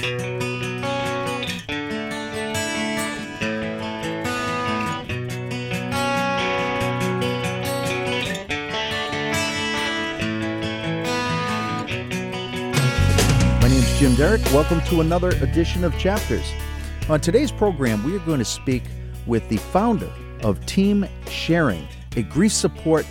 [0.00, 0.06] My
[13.68, 14.40] name is Jim Derick.
[14.54, 16.50] Welcome to another edition of Chapters.
[17.10, 18.84] On today's program, we are going to speak
[19.26, 20.10] with the founder
[20.42, 21.86] of Team Sharing,
[22.16, 23.04] a grief support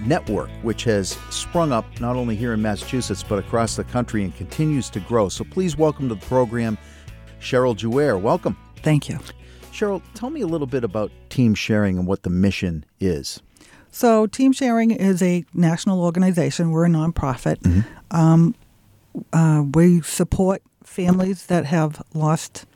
[0.00, 4.34] network which has sprung up not only here in Massachusetts but across the country and
[4.36, 5.28] continues to grow.
[5.28, 6.78] So please welcome to the program
[7.40, 8.20] Cheryl Juaire.
[8.20, 8.56] Welcome.
[8.76, 9.18] Thank you.
[9.72, 13.42] Cheryl, tell me a little bit about Team Sharing and what the mission is.
[13.90, 16.70] So, Team Sharing is a national organization.
[16.70, 17.84] We're a nonprofit.
[18.10, 18.54] Um,
[19.32, 22.66] uh, we support families that have lost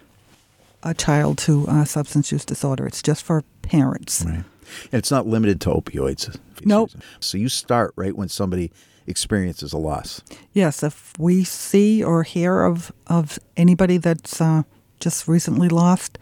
[0.82, 2.86] a child to uh, substance use disorder.
[2.86, 4.24] It's just for parents.
[4.24, 4.44] Right.
[4.92, 6.38] And it's not limited to opioids.
[6.64, 6.90] Nope.
[7.20, 8.72] So you start right when somebody
[9.06, 10.22] experiences a loss.
[10.52, 14.62] Yes, if we see or hear of, of anybody that's uh,
[15.00, 16.18] just recently lost,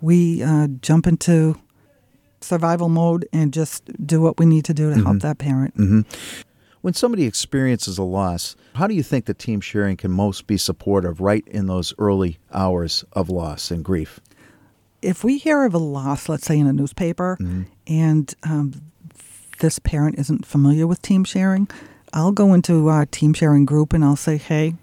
[0.00, 1.58] we uh, jump into
[2.40, 5.74] survival mode and just do what we need to do to help that parent.
[6.82, 10.56] When somebody experiences a loss, how do you think the team sharing can most be
[10.56, 14.20] supportive right in those early hours of loss and grief?
[15.02, 17.36] If we hear of a loss, let's say in a newspaper,
[17.86, 18.72] and um,
[19.60, 21.68] this parent isn't familiar with team sharing,
[22.12, 24.74] I'll go into our team sharing group and I'll say, hey,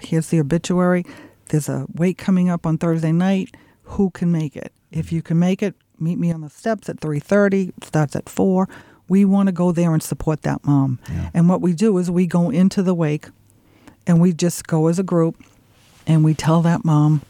[0.00, 1.04] here's the obituary.
[1.48, 3.54] There's a wake coming up on Thursday night.
[3.84, 4.72] Who can make it?
[4.90, 7.72] If you can make it, meet me on the steps at 3.30.
[7.84, 8.68] Starts at 4.
[9.08, 10.98] We want to go there and support that mom.
[11.32, 13.28] And what we do is we go into the wake
[14.06, 15.42] and we just go as a group
[16.06, 17.22] and we tell that mom,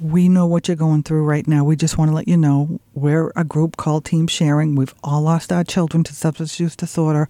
[0.00, 1.62] we know what you're going through right now.
[1.62, 4.74] We just want to let you know we're a group called Team Sharing.
[4.74, 7.28] We've all lost our children to substance use disorder.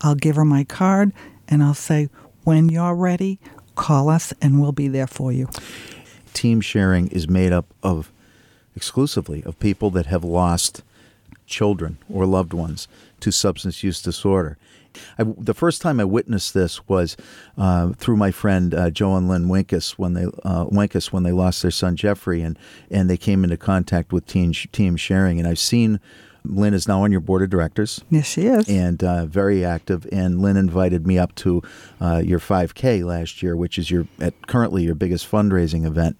[0.00, 1.12] I'll give her my card
[1.48, 2.08] and I'll say,
[2.44, 3.40] when you're ready,
[3.74, 5.48] call us and we'll be there for you.
[6.32, 8.12] Team sharing is made up of
[8.76, 10.82] exclusively of people that have lost
[11.46, 12.86] children or loved ones
[13.20, 14.58] to substance use disorder.
[15.18, 17.16] I, the first time I witnessed this was
[17.58, 21.32] uh, through my friend uh, Joe and Lynn Wencus when they uh, Wencus when they
[21.32, 22.58] lost their son Jeffrey and
[22.90, 26.00] and they came into contact with Team Team Sharing and I've seen
[26.48, 28.68] Lynn is now on your board of directors Yes, she is.
[28.68, 30.06] and uh, very active.
[30.12, 31.60] And Lynn invited me up to
[32.00, 36.16] uh, your 5K last year, which is your at currently your biggest fundraising event.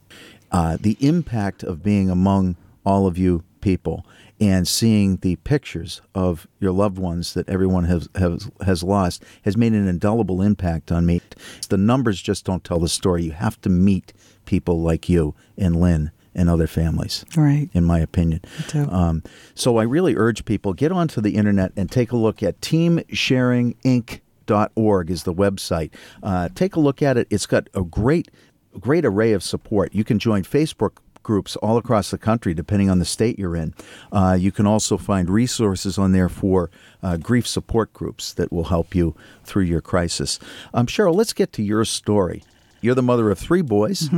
[0.51, 4.07] Uh, the impact of being among all of you people
[4.39, 9.57] and seeing the pictures of your loved ones that everyone has has, has lost has
[9.57, 11.21] made an indelible impact on me.
[11.69, 13.25] The numbers just don't tell the story.
[13.25, 14.13] You have to meet
[14.45, 17.69] people like you and Lynn and other families right.
[17.73, 18.41] in my opinion.
[18.73, 19.25] Um,
[19.57, 23.01] so I really urge people get onto the internet and take a look at team
[23.11, 23.75] sharing
[24.47, 25.91] teamsharinginc.org is the website.
[26.23, 27.27] Uh, take a look at it.
[27.31, 28.31] It's got a great,
[28.79, 29.93] great array of support.
[29.93, 33.75] You can join Facebook groups all across the country, depending on the state you're in.
[34.13, 36.71] Uh, you can also find resources on there for
[37.03, 40.39] uh, grief support groups that will help you through your crisis.
[40.73, 42.45] Um, Cheryl, let's get to your story.
[42.81, 44.09] You're the mother of three boys,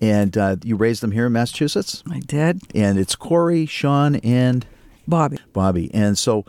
[0.00, 2.62] and uh, you raised them here in Massachusetts I did.
[2.74, 4.64] and it's Corey, Sean, and
[5.06, 5.38] Bobby.
[5.52, 5.90] Bobby.
[5.92, 6.46] And so,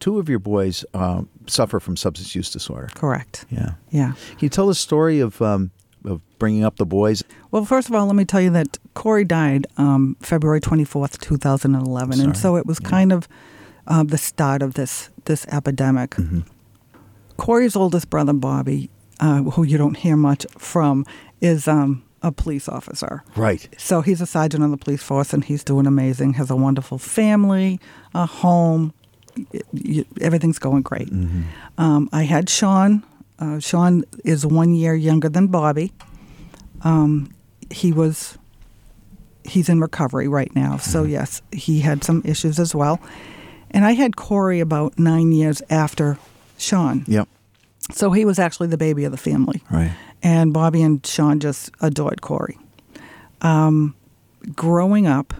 [0.00, 2.88] two of your boys um, suffer from substance use disorder.
[2.94, 3.44] Correct.
[3.50, 3.72] Yeah.
[3.90, 4.12] Yeah.
[4.30, 5.70] Can you tell the story of um,
[6.04, 7.22] of bringing up the boys?
[7.50, 12.20] Well, first of all, let me tell you that Corey died um, February 24th, 2011.
[12.20, 13.28] And so it was kind of
[13.86, 16.16] uh, the start of this, this epidemic.
[17.36, 21.04] Corey's oldest brother, Bobby, uh, who you don't hear much from,
[21.40, 23.22] is um, a police officer.
[23.36, 23.68] Right.
[23.78, 26.34] So he's a sergeant on the police force and he's doing amazing.
[26.34, 27.80] Has a wonderful family,
[28.14, 28.92] a home.
[30.20, 31.10] Everything's going great.
[31.78, 33.02] Um, I had Sean.
[33.42, 35.92] Uh, Sean is one year younger than Bobby.
[36.82, 37.32] Um,
[37.70, 38.38] he was.
[39.44, 40.76] He's in recovery right now.
[40.76, 43.00] So yes, he had some issues as well.
[43.72, 46.16] And I had Corey about nine years after
[46.58, 47.04] Sean.
[47.08, 47.26] Yep.
[47.90, 49.90] So he was actually the baby of the family Right.
[50.22, 52.56] and Bobby and Sean just adored Corey.
[53.40, 53.96] Um,
[54.54, 55.34] growing up,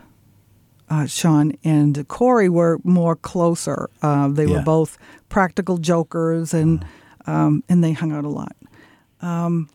[0.90, 3.88] uh, Sean and Corey were more closer.
[4.02, 4.56] Uh, they Yeah.
[4.56, 4.98] were both
[5.28, 6.84] practical jokers, and
[7.26, 8.56] um, and they hung out a lot.
[9.20, 9.68] Um,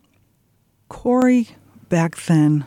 [0.89, 1.49] Corey
[1.89, 2.65] back then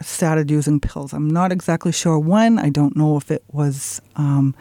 [0.00, 1.12] started using pills.
[1.12, 2.58] I'm not exactly sure when.
[2.58, 4.54] I don't know if it was um,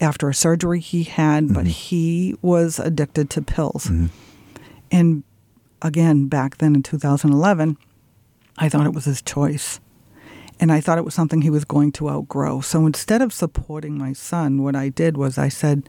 [0.00, 3.90] after a surgery he had, but he was addicted to pills.
[4.90, 5.22] And
[5.82, 7.76] again, back then in 2011,
[8.58, 9.80] I thought it was his choice.
[10.58, 12.62] And I thought it was something he was going to outgrow.
[12.62, 15.88] So instead of supporting my son, what I did was I said,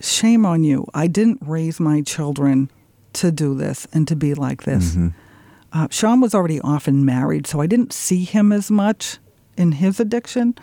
[0.00, 0.86] Shame on you.
[0.94, 2.70] I didn't raise my children
[3.14, 4.94] to do this and to be like this.
[5.72, 9.18] uh, Sean was already often married, so I didn't see him as much
[9.56, 10.54] in his addiction.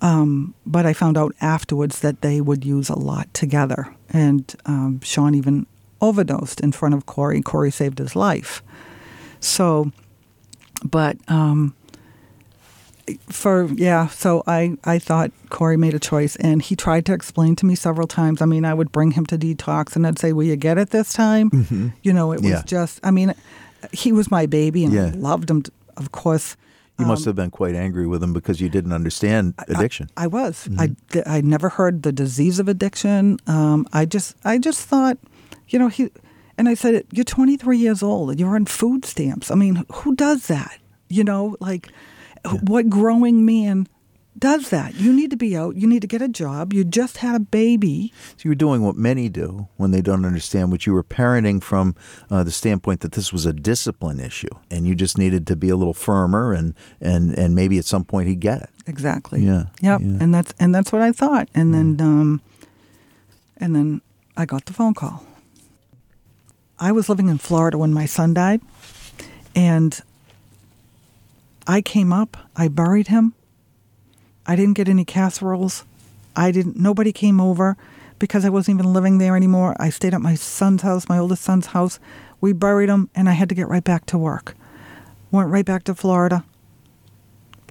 [0.00, 3.94] Um, but I found out afterwards that they would use a lot together.
[4.08, 5.66] And um, Sean even
[6.00, 7.40] overdosed in front of Corey.
[7.40, 8.62] Corey saved his life.
[9.38, 9.92] So,
[10.84, 11.74] but um,
[13.28, 17.56] for yeah, so I I thought Corey made a choice, and he tried to explain
[17.56, 18.40] to me several times.
[18.40, 20.90] I mean, I would bring him to detox, and I'd say, "Will you get it
[20.90, 21.88] this time?" Mm-hmm.
[22.02, 22.62] You know, it was Yeah.
[22.64, 23.00] just.
[23.02, 23.34] I mean,
[23.92, 25.62] he was my baby, and I loved him,
[25.96, 26.56] of course.
[26.98, 30.08] You must have been quite angry with him because you didn't understand addiction.
[30.16, 30.68] I was.
[30.78, 30.94] I
[31.26, 33.38] I never heard the disease of addiction.
[33.48, 35.18] Um, I just I just thought,
[35.68, 36.10] you know, he
[36.56, 39.50] and I said, "You're 23 years old and you're on food stamps.
[39.50, 40.78] I mean, who does that?
[41.08, 41.88] You know, like
[42.62, 43.86] what growing man
[44.38, 44.94] does that?
[44.94, 45.76] You need to be out.
[45.76, 46.72] You need to get a job.
[46.72, 48.12] You just had a baby.
[48.36, 51.62] So you were doing what many do when they don't understand what you were parenting
[51.62, 51.94] from
[52.30, 55.68] uh, the standpoint that this was a discipline issue, and you just needed to be
[55.68, 58.70] a little firmer, and and and maybe at some point he'd get it.
[58.86, 59.44] Exactly.
[59.44, 60.00] Yeah, Yep.
[60.00, 60.16] yeah.
[60.20, 61.48] And that's and that's what I thought.
[61.54, 62.40] And then um,
[63.58, 64.00] and then
[64.36, 65.24] I got the phone call.
[66.78, 68.60] I was living in Florida when my son died,
[69.54, 70.00] and
[71.66, 72.36] I came up.
[72.56, 73.34] I buried him.
[74.46, 75.84] I didn't get any casseroles.
[76.34, 76.76] I didn't.
[76.76, 77.76] Nobody came over
[78.18, 79.76] because I wasn't even living there anymore.
[79.78, 82.00] I stayed at my son's house, my oldest son's house.
[82.40, 84.56] We buried him, and I had to get right back to work.
[85.30, 86.44] Went right back to Florida.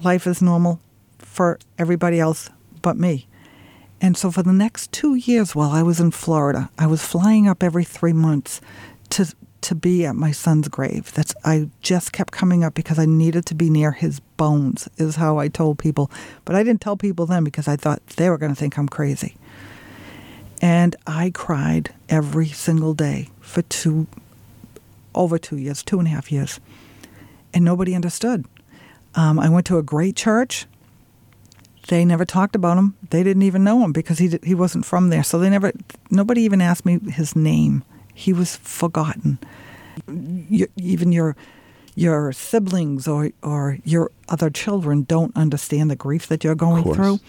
[0.03, 0.79] Life is normal
[1.19, 2.49] for everybody else
[2.81, 3.27] but me.
[4.01, 7.47] And so for the next two years while I was in Florida, I was flying
[7.47, 8.61] up every three months
[9.11, 11.11] to to be at my son's grave.
[11.13, 15.15] That's I just kept coming up because I needed to be near his bones, is
[15.15, 16.11] how I told people.
[16.45, 18.89] But I didn't tell people then because I thought they were going to think I'm
[18.89, 19.35] crazy.
[20.61, 24.07] And I cried every single day for two,
[25.15, 26.59] over two years, two and a half years.
[27.53, 28.45] And nobody understood.
[29.15, 30.67] Um, I went to a great church.
[31.87, 32.95] They never talked about him.
[33.09, 35.23] They didn't even know him because he he wasn't from there.
[35.23, 35.73] So they never.
[36.09, 37.83] Nobody even asked me his name.
[38.13, 39.37] He was forgotten.
[40.07, 41.35] You, even your
[41.95, 47.19] your siblings or or your other children don't understand the grief that you're going through.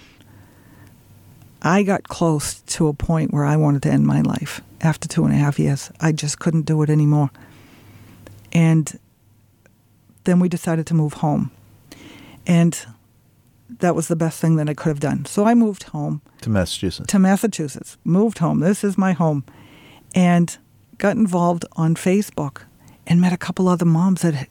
[1.61, 5.25] I got close to a point where I wanted to end my life after two
[5.25, 5.91] and a half years.
[6.01, 7.31] I just couldn't do it anymore.
[8.53, 8.99] And
[10.25, 11.51] then we decided to move home.
[12.47, 12.77] And
[13.79, 15.25] that was the best thing that I could have done.
[15.25, 17.07] So I moved home To Massachusetts.
[17.13, 18.59] to Massachusetts, moved home.
[18.61, 19.45] This is my home.
[20.15, 20.57] And
[21.03, 22.63] got involved on Facebook
[23.09, 24.49] and met a couple other moms that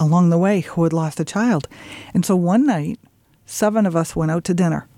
[0.00, 1.68] along the way who had lost a child.
[2.12, 2.98] And so one night,
[3.46, 4.88] seven of us went out to dinner.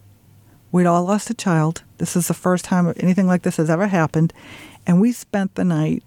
[0.73, 1.83] We'd all lost a child.
[1.99, 4.33] This is the first time anything like this has ever happened.
[4.87, 6.03] And we spent the night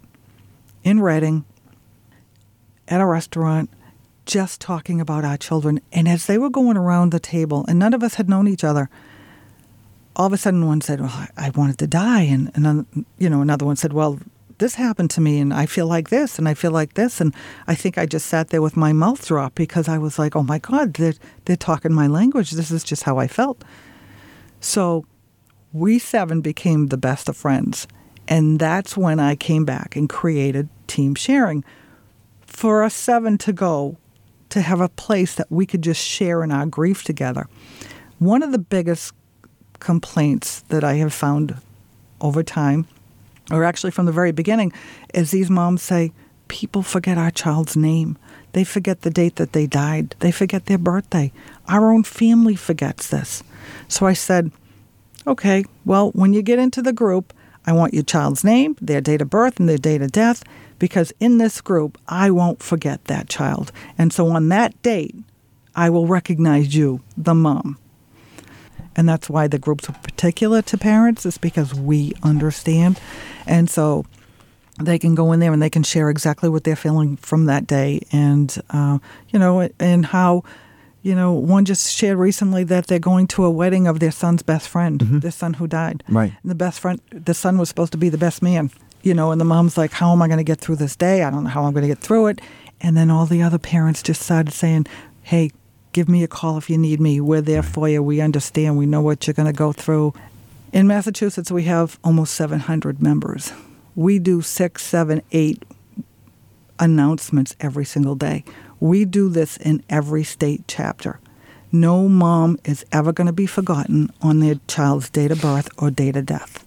[0.82, 1.44] in Reading
[2.88, 3.70] at a restaurant
[4.26, 5.80] just talking about our children.
[5.92, 8.64] And as they were going around the table, and none of us had known each
[8.64, 8.90] other,
[10.16, 13.40] all of a sudden one said, "Well, I- wanted to die," and and you know
[13.40, 14.18] another one said, "Well,
[14.58, 17.34] this happened to me, and I feel like this, and I feel like this," and
[17.66, 20.42] I think I just sat there with my mouth dropped because I was like, "Oh
[20.42, 21.14] my God, they're
[21.44, 22.50] they're talking my language.
[22.50, 23.64] This is just how I felt."
[24.60, 25.04] So,
[25.72, 27.86] we seven became the best of friends,
[28.26, 31.64] and that's when I came back and created Team Sharing
[32.46, 33.96] for us seven to go
[34.48, 37.46] to have a place that we could just share in our grief together.
[38.18, 39.12] One of the biggest
[39.78, 41.56] complaints that I have found
[42.20, 42.86] over time,
[43.50, 44.72] or actually from the very beginning,
[45.14, 46.12] is these moms say,
[46.48, 48.16] people forget our child's name.
[48.52, 50.14] They forget the date that they died.
[50.20, 51.32] They forget their birthday.
[51.68, 53.42] Our own family forgets this.
[53.88, 54.50] So I said,
[55.26, 57.34] okay, well, when you get into the group,
[57.66, 60.42] I want your child's name, their date of birth, and their date of death,
[60.78, 63.70] because in this group, I won't forget that child.
[63.98, 65.14] And so on that date,
[65.76, 67.78] I will recognize you, the mom.
[68.98, 73.00] And that's why the groups are particular to parents, is because we understand.
[73.46, 74.04] And so
[74.80, 77.66] they can go in there and they can share exactly what they're feeling from that
[77.66, 78.98] day and, uh,
[79.30, 80.42] you know, and how,
[81.02, 84.42] you know, one just shared recently that they're going to a wedding of their son's
[84.42, 86.02] best friend, their son who died.
[86.08, 86.32] Right.
[86.42, 88.70] And the best friend, the son was supposed to be the best man,
[89.02, 91.22] you know, and the mom's like, how am I going to get through this day?
[91.22, 92.40] I don't know how I'm going to get through it.
[92.80, 94.86] And then all the other parents just started saying,
[95.22, 95.50] hey,
[95.98, 97.20] give me a call if you need me.
[97.20, 98.00] We're there for you.
[98.00, 98.78] We understand.
[98.78, 100.14] We know what you're going to go through.
[100.72, 103.52] In Massachusetts, we have almost 700 members.
[103.96, 105.60] We do six, seven, eight
[106.78, 108.44] announcements every single day.
[108.78, 111.18] We do this in every state chapter.
[111.72, 115.90] No mom is ever going to be forgotten on their child's date of birth or
[115.90, 116.64] date of death.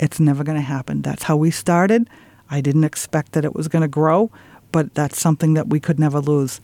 [0.00, 1.02] It's never going to happen.
[1.02, 2.10] That's how we started.
[2.50, 4.32] I didn't expect that it was going to grow,
[4.72, 6.60] but that's something that we could never lose.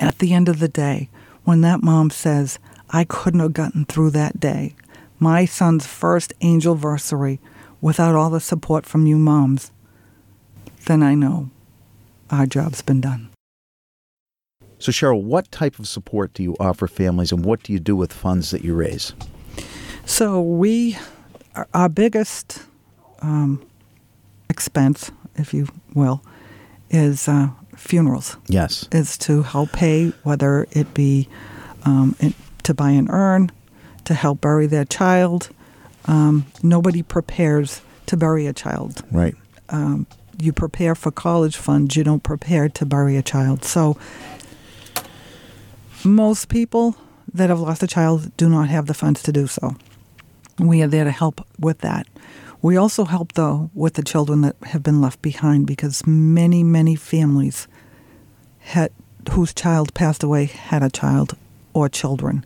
[0.00, 1.08] At the end of the day,
[1.48, 2.58] when that mom says,
[2.90, 4.74] I couldn't have gotten through that day,
[5.18, 7.38] my son's first angel versary,
[7.80, 9.72] without all the support from you moms,
[10.84, 11.48] then I know
[12.28, 13.30] our job's been done.
[14.78, 17.96] So, Cheryl, what type of support do you offer families and what do you do
[17.96, 19.14] with funds that you raise?
[20.04, 20.98] So, we,
[21.72, 22.62] our biggest
[23.22, 23.66] um,
[24.50, 26.22] expense, if you will,
[26.90, 28.36] is uh, funerals.
[28.48, 28.88] Yes.
[28.92, 31.28] Is to help pay, whether it be
[31.84, 33.50] um, in, to buy an urn,
[34.04, 35.50] to help bury their child.
[36.06, 39.02] Um, nobody prepares to bury a child.
[39.10, 39.34] Right.
[39.68, 40.06] Um,
[40.40, 43.64] you prepare for college funds, you don't prepare to bury a child.
[43.64, 43.98] So,
[46.04, 46.96] most people
[47.34, 49.76] that have lost a child do not have the funds to do so.
[50.58, 52.06] We are there to help with that.
[52.60, 56.96] We also help, though, with the children that have been left behind because many, many
[56.96, 57.68] families
[58.58, 58.92] had,
[59.30, 61.36] whose child passed away had a child
[61.72, 62.44] or children.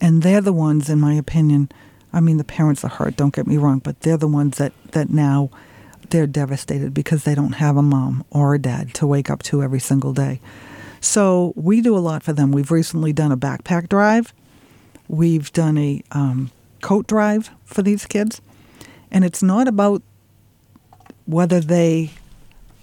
[0.00, 1.70] And they're the ones, in my opinion,
[2.12, 4.72] I mean, the parents are hurt, don't get me wrong, but they're the ones that,
[4.92, 5.50] that now
[6.10, 9.62] they're devastated because they don't have a mom or a dad to wake up to
[9.62, 10.40] every single day.
[11.00, 12.52] So we do a lot for them.
[12.52, 14.32] We've recently done a backpack drive.
[15.08, 18.40] We've done a um, coat drive for these kids.
[19.16, 20.02] And it's not about
[21.24, 22.10] whether they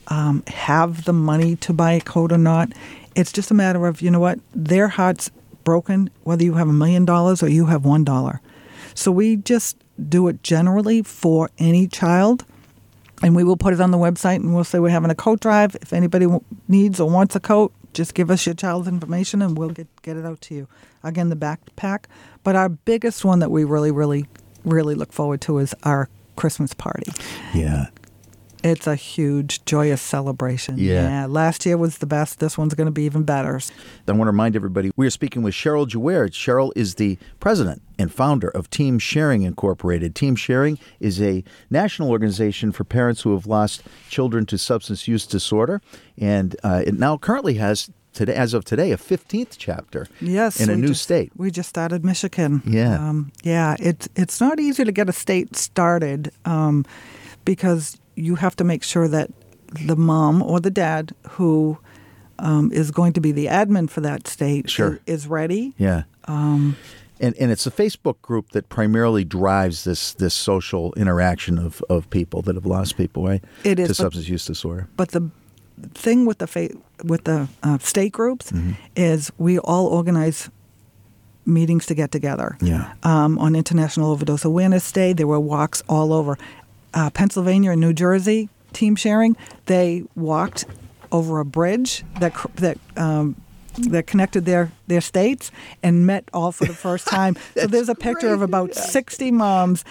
[0.07, 2.71] um, have the money to buy a coat or not.
[3.15, 5.29] It's just a matter of, you know what, their heart's
[5.63, 8.41] broken, whether you have a million dollars or you have one dollar.
[8.95, 9.77] So we just
[10.09, 12.45] do it generally for any child.
[13.21, 15.39] And we will put it on the website and we'll say we're having a coat
[15.39, 15.75] drive.
[15.83, 16.25] If anybody
[16.67, 20.17] needs or wants a coat, just give us your child's information and we'll get, get
[20.17, 20.67] it out to you.
[21.03, 22.05] Again, the backpack.
[22.43, 24.25] But our biggest one that we really, really,
[24.65, 27.11] really look forward to is our Christmas party.
[27.53, 27.87] Yeah.
[28.63, 30.77] It's a huge, joyous celebration.
[30.77, 31.25] Yeah.
[31.25, 32.39] Last year was the best.
[32.39, 33.59] This one's going to be even better.
[34.07, 36.29] I want to remind everybody we are speaking with Cheryl Juaire.
[36.29, 40.15] Cheryl is the president and founder of Team Sharing Incorporated.
[40.15, 45.27] Team Sharing is a national organization for parents who have lost children to substance use
[45.27, 45.81] disorder,
[46.17, 47.89] and uh, it now currently has.
[48.13, 51.31] Today, as of today, a 15th chapter yes, in a new just, state.
[51.35, 52.61] We just started Michigan.
[52.65, 52.95] Yeah.
[53.09, 56.85] Um, yeah, it's, it's not easy to get a state started um,
[57.43, 59.31] because you have to make sure that
[59.87, 61.79] the mom or the dad who
[62.39, 64.99] um, is going to be the admin for that state Sure.
[65.07, 65.73] is, is ready.
[65.77, 66.03] Yeah.
[66.25, 66.77] Um,
[67.19, 72.09] and and it's a Facebook group that primarily drives this this social interaction of, of
[72.09, 73.43] people that have lost people, right?
[73.63, 74.87] It is, to substance use disorder.
[74.97, 75.29] but the
[75.93, 76.69] thing with the fa-
[77.03, 78.71] with the uh, state groups Mm-hmm.
[78.95, 80.49] is we all organize
[81.45, 82.57] meetings to get together.
[82.61, 82.93] Yeah.
[83.03, 86.37] Um, on International Overdose Awareness Day, there were walks all over.
[86.93, 89.35] Uh, Pennsylvania and New Jersey, team sharing,
[89.65, 90.65] they walked
[91.11, 93.35] over a bridge that cr- that um,
[93.89, 97.35] that connected their their states and met all for the first time.
[97.55, 99.83] so there's a picture of about 60 moms.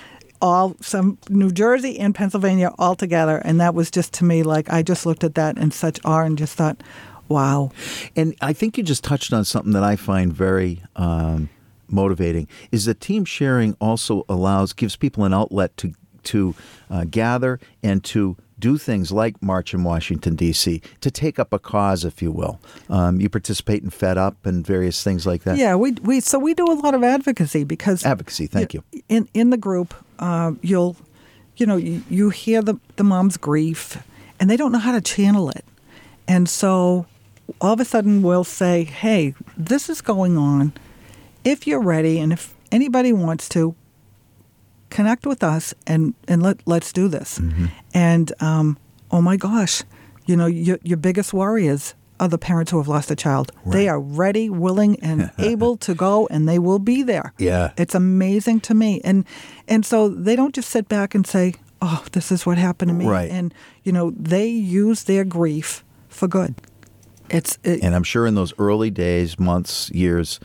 [0.42, 4.70] All some New Jersey and Pennsylvania all together, and that was just to me like
[4.70, 6.82] I just looked at that in such awe and just thought,
[7.28, 7.70] "Wow,
[8.16, 11.48] And I think you just touched on something that I find very um,
[11.88, 15.94] motivating is that team sharing also allows gives people an outlet to
[16.24, 16.54] to
[16.90, 20.80] uh, gather and to do things like march in Washington D.C.
[21.00, 22.60] to take up a cause, if you will.
[22.88, 25.58] Um, you participate in Fed Up and various things like that.
[25.58, 28.84] Yeah, we we so we do a lot of advocacy because Advocacy, thank you.
[29.08, 30.96] In in the group, uh, you'll,
[31.56, 33.98] you know, you, you hear the the mom's grief,
[34.38, 35.64] and they don't know how to channel it,
[36.28, 37.06] and so
[37.60, 40.72] all of a sudden we'll say, "Hey, this is going on.
[41.44, 43.74] If you're ready, and if anybody wants to,
[44.96, 47.66] connect with us and and let let's do this." Mm-hmm.
[47.94, 48.76] And um,
[49.10, 49.82] oh my gosh,
[50.26, 53.50] you know, your your biggest worries are the parents who have lost a child.
[53.66, 57.32] They are ready, willing, and able to go, and they will be there.
[57.38, 57.70] Yeah.
[57.76, 59.24] it's amazing to me, and
[59.68, 62.94] and so they don't just sit back and say, "Oh, this is what happened to
[62.94, 63.30] me," Right.
[63.30, 66.54] and you know, they use their grief for good.
[67.32, 70.38] It's it, And I'm sure in those early days, months, years,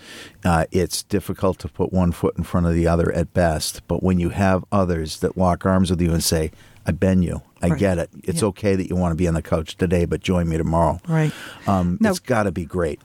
[0.46, 3.82] uh, it's difficult to put one foot in front of the other at best.
[3.88, 6.51] But when you have others that lock arms with you and say,
[6.86, 7.79] I bend you, I Right.
[7.79, 8.10] get it.
[8.24, 8.48] It's Yeah.
[8.50, 11.01] okay that you want to be on the couch today, but join me tomorrow.
[11.08, 11.34] right.
[11.67, 13.01] Um, Now- it's got to be great.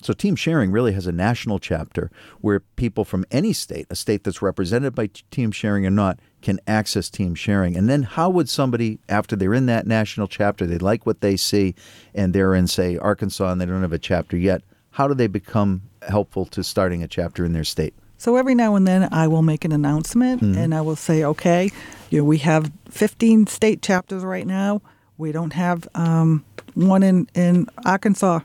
[0.00, 2.08] So, Team Sharing really has a national chapter
[2.40, 6.60] where people from any state, a state that's represented by Team Sharing or not, can
[6.66, 7.76] access Team Sharing.
[7.76, 11.36] And then, how would somebody, after they're in that national chapter, they like what they
[11.36, 11.74] see,
[12.14, 15.26] and they're in, say, Arkansas and they don't have a chapter yet, how do they
[15.26, 17.94] become helpful to starting a chapter in their state?
[18.16, 20.58] So every now and then I will make an announcement Mm-hmm.
[20.58, 21.70] and I will say, okay,
[22.10, 24.82] you know, we have 15 state chapters right now.
[25.18, 28.40] We don't have um, one in in Arkansas.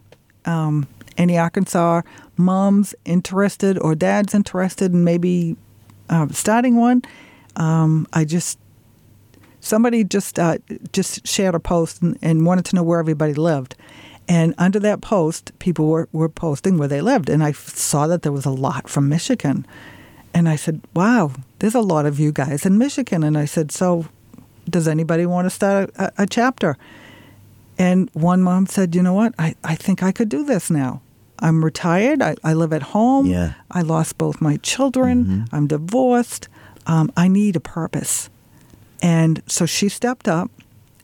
[0.45, 2.01] Um, any Arkansas
[2.37, 5.55] moms interested or dads interested in maybe
[6.09, 7.03] uh, starting one?
[7.55, 8.59] Um, I just
[9.59, 10.57] somebody just uh,
[10.91, 13.75] just shared a post and, and wanted to know where everybody lived.
[14.27, 17.29] And under that post, people were, were posting where they lived.
[17.29, 19.65] And I saw that there was a lot from Michigan.
[20.33, 23.23] And I said, wow, there's a lot of you guys in Michigan.
[23.23, 24.05] And I said, so
[24.69, 26.77] does anybody want to start a, a chapter?
[27.77, 29.33] And one mom said, you know what?
[29.37, 31.01] I, I think I could do this now.
[31.39, 32.21] I'm retired.
[32.21, 33.25] I, I live at home.
[33.25, 33.53] Yeah.
[33.69, 35.47] I lost both my children.
[35.51, 36.47] I'm divorced.
[36.85, 38.29] Um, I need a purpose.
[39.01, 40.49] And so she stepped up.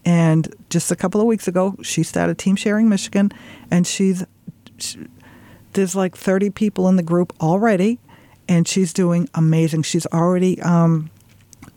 [0.05, 3.31] And just a couple of weeks ago, she started Team Sharing Michigan.
[3.69, 4.25] And she's,
[4.77, 5.07] she,
[5.73, 7.99] there's like 30 people in the group already.
[8.47, 9.83] And she's doing amazing.
[9.83, 11.11] She's already um,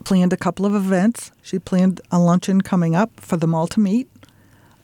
[0.05, 1.33] planned a couple of events.
[1.43, 4.09] She planned a luncheon coming up for them all to meet.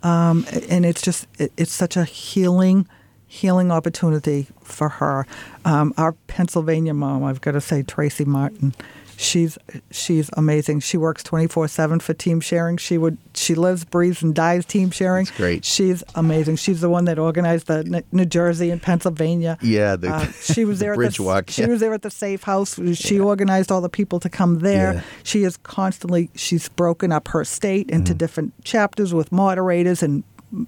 [0.02, 2.86] Um, and it's just, it, it's such a healing,
[3.26, 5.26] healing opportunity for her.
[5.64, 8.74] Um, our Pennsylvania mom, I've got to say, Tracy Martin,
[9.20, 9.58] she's
[9.90, 10.78] she's amazing.
[10.80, 12.76] She works twenty four seven for team sharing.
[12.76, 15.24] She would she lives, breathes, and dies team sharing.
[15.24, 15.64] That's great.
[15.64, 16.56] She's amazing.
[16.56, 19.58] She's the one that organized the N- New Jersey and Pennsylvania.
[19.60, 20.94] Yeah, the- uh, she was the there.
[20.94, 21.68] bridge at the, walk, She yeah.
[21.68, 22.78] was there at the safe house.
[22.94, 24.94] She organized all the people to come there.
[24.94, 25.00] Yeah.
[25.24, 26.30] She is constantly.
[26.36, 28.18] She's broken up her state into Mm-hmm.
[28.18, 30.22] different chapters with moderators and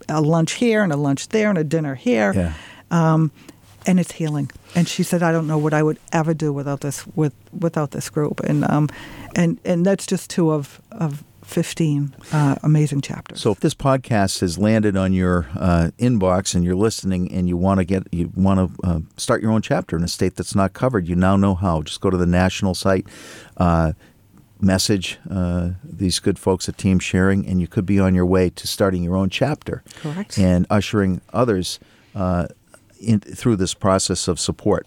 [0.09, 2.53] a lunch here and a lunch there and a dinner here Yeah.
[2.91, 3.31] um,
[3.87, 4.51] and it's healing.
[4.75, 7.91] And she said, "I don't know what I would ever do without this with without
[7.91, 8.89] this group." And um,
[9.35, 13.41] and and that's just two of of fifteen uh, amazing chapters.
[13.41, 17.57] So if this podcast has landed on your uh, inbox and you're listening and you
[17.57, 20.55] want to get you want to uh, start your own chapter in a state that's
[20.55, 21.83] not covered, you now know how.
[21.83, 23.07] Just go to the national site,
[23.57, 23.93] uh,
[24.61, 28.51] message uh, these good folks at Team Sharing, and you could be on your way
[28.51, 29.83] to starting your own chapter.
[30.03, 30.39] Correct.
[30.39, 31.81] And ushering others
[32.15, 32.47] uh,
[33.01, 34.87] in, through this process of support.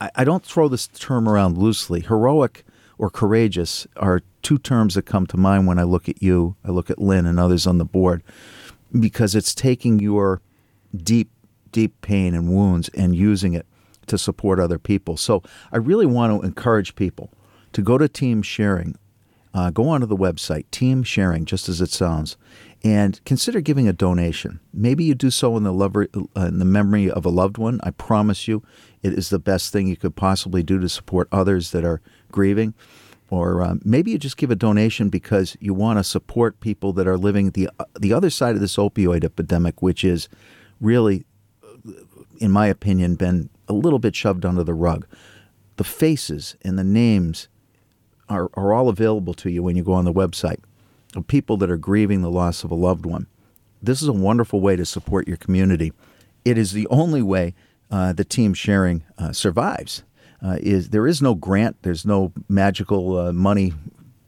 [0.00, 2.00] I, I don't throw this term around loosely.
[2.00, 2.64] Heroic
[2.98, 6.70] or courageous are two terms that come to mind when I look at you, I
[6.70, 8.22] look at Lynn and others on the board,
[8.98, 10.40] because it's taking your
[10.96, 11.30] deep,
[11.72, 13.66] deep pain and wounds and using it
[14.06, 15.16] to support other people.
[15.16, 17.30] So I really want to encourage people
[17.72, 18.96] to go to Team Sharing.
[19.54, 22.36] Uh, go onto the website, Team Sharing, just as it sounds,
[22.82, 24.58] and consider giving a donation.
[24.72, 27.80] Maybe you do so in the lover, uh, in the memory of a loved one.
[27.84, 28.64] I promise you,
[29.02, 32.74] it is the best thing you could possibly do to support others that are grieving.
[33.30, 37.06] Or uh, maybe you just give a donation because you want to support people that
[37.06, 40.28] are living the the other side of this opioid epidemic, which is
[40.80, 41.24] really
[42.40, 45.06] in my opinion, been a little bit shoved under the rug.
[45.76, 47.48] The faces and the names
[48.28, 50.60] are, are all available to you when you go on the website
[51.14, 53.26] of people that are grieving the loss of a loved one.
[53.82, 55.92] This is a wonderful way to support your community.
[56.44, 57.54] It is the only way
[57.90, 60.02] uh, the team sharing uh, survives.
[60.42, 63.72] Uh, is there is no grant, there's no magical uh, money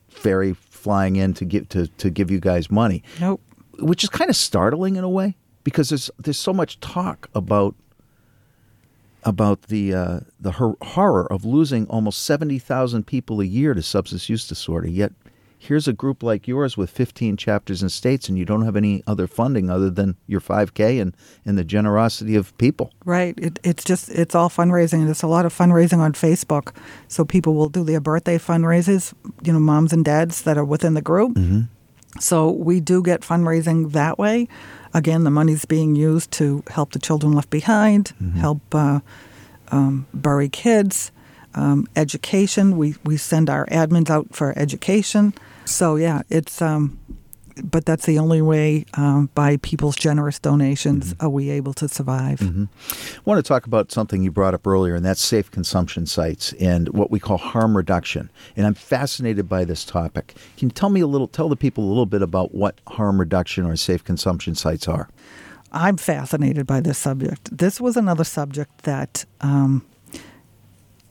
[0.08, 3.40] fairy flying in to give to, to give you guys money nope.
[3.80, 7.74] which is kind of startling in a way because there's there's so much talk about
[9.26, 13.82] about the uh, the hor- horror of losing almost seventy thousand people a year to
[13.82, 14.88] substance use disorder.
[14.88, 15.12] Yet
[15.58, 19.02] here's a group like yours with fifteen chapters in states, and you don't have any
[19.06, 22.92] other funding other than your five k and and the generosity of people.
[23.04, 23.34] Right.
[23.36, 25.04] It, it's just it's all fundraising.
[25.04, 26.74] There's a lot of fundraising on Facebook,
[27.08, 29.12] so people will do their birthday fundraisers.
[29.42, 31.36] You know, moms and dads that are within the group.
[32.18, 34.48] So we do get fundraising that way.
[34.96, 39.00] Again, the money's being used to help the children left behind, help uh,
[39.70, 41.12] um, bury kids,
[41.54, 42.78] um, education.
[42.78, 45.34] We we send our admins out for education.
[45.66, 46.62] So yeah, it's.
[46.62, 46.98] Um,
[47.64, 52.42] but that's the only way um, by people's generous donations are we able to survive.
[52.42, 52.66] I
[53.24, 56.88] want to talk about something you brought up earlier, and that's safe consumption sites and
[56.90, 58.30] what we call harm reduction.
[58.56, 60.34] And I'm fascinated by this topic.
[60.56, 63.18] Can you tell me a little, tell the people a little bit about what harm
[63.18, 65.08] reduction or safe consumption sites are?
[65.72, 67.56] I'm fascinated by this subject.
[67.56, 69.84] This was another subject that, um,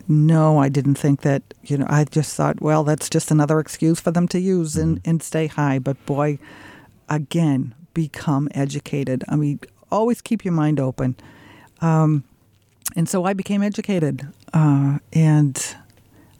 [0.07, 3.99] no, I didn't think that, you know, I just thought, well, that's just another excuse
[3.99, 5.79] for them to use and, and stay high.
[5.79, 6.37] But boy,
[7.09, 9.23] again, become educated.
[9.27, 9.59] I mean,
[9.91, 11.15] always keep your mind open.
[11.81, 12.23] Um,
[12.95, 14.27] and so I became educated.
[14.53, 15.75] Uh, and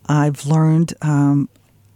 [0.08, 1.50] I've learned, um,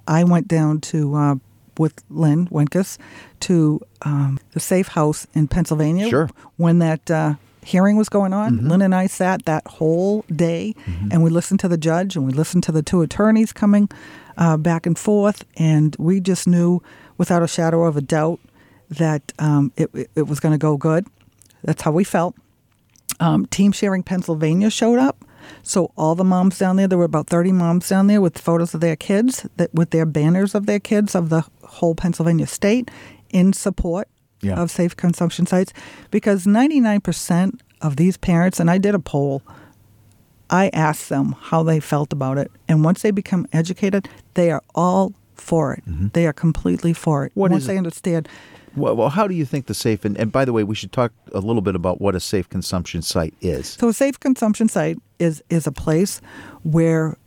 [0.07, 1.35] I went down to, uh,
[1.77, 2.97] with Lynn Wencus
[3.41, 6.29] to um, the safe house in Pennsylvania Sure.
[6.57, 8.67] when that uh, hearing was going on.
[8.67, 10.75] Lynn and I sat that whole day
[11.11, 13.89] and we listened to the judge and we listened to the two attorneys coming
[14.37, 15.45] uh, back and forth.
[15.57, 16.81] And we just knew
[17.17, 18.39] without a shadow of a doubt
[18.89, 21.05] that um, it, it was going to go good.
[21.63, 22.35] That's how we felt.
[23.19, 25.25] Um, Team Sharing Pennsylvania showed up.
[25.63, 28.73] So all the moms down there, there were about 30 moms down there with photos
[28.73, 32.89] of their kids, that with their banners of their kids of the whole Pennsylvania state
[33.29, 34.07] in support
[34.41, 34.61] Yeah.
[34.61, 35.73] of safe consumption sites
[36.11, 39.41] because 99% of these parents, and I did a poll,
[40.49, 42.51] I asked them how they felt about it.
[42.67, 45.83] And once they become educated, they are all for it.
[46.13, 47.31] They are completely for it.
[47.31, 47.39] Mm-hmm.
[47.39, 47.79] What once they it?
[47.79, 48.27] understand,
[48.75, 50.91] Well, well, how do you think the safe and, and by the way, we should
[50.91, 53.67] talk a little bit about what a safe consumption site is.
[53.67, 56.21] So a safe consumption site is is a place
[56.63, 57.17] where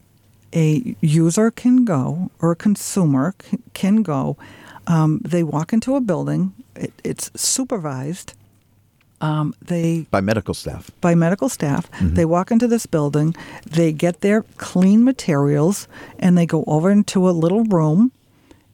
[0.54, 3.34] a user can go or a consumer
[3.74, 4.36] can go.
[4.86, 6.52] Um, they walk into a building.
[6.74, 8.34] It, it's supervised.
[9.20, 10.90] Um, they By medical staff.
[11.00, 11.88] by medical staff.
[12.00, 15.86] They walk into this building, they get their clean materials,
[16.18, 18.10] and they go over into a little room.